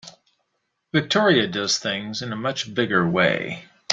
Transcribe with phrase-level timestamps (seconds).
[0.93, 3.65] Victoria does things in a much bigger way.